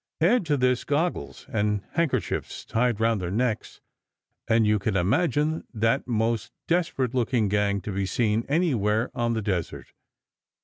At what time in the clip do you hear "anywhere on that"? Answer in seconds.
8.49-9.43